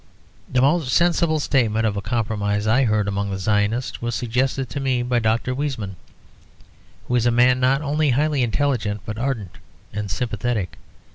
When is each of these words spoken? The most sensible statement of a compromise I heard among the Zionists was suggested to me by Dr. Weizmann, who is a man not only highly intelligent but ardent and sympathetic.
The 0.51 0.63
most 0.63 0.91
sensible 0.91 1.39
statement 1.39 1.85
of 1.85 1.95
a 1.95 2.01
compromise 2.01 2.65
I 2.65 2.85
heard 2.85 3.07
among 3.07 3.29
the 3.29 3.37
Zionists 3.37 4.01
was 4.01 4.15
suggested 4.15 4.67
to 4.71 4.79
me 4.79 5.03
by 5.03 5.19
Dr. 5.19 5.53
Weizmann, 5.53 5.95
who 7.07 7.13
is 7.13 7.27
a 7.27 7.29
man 7.31 7.59
not 7.59 7.83
only 7.83 8.09
highly 8.09 8.41
intelligent 8.41 9.01
but 9.05 9.19
ardent 9.19 9.59
and 9.93 10.09
sympathetic. 10.09 10.79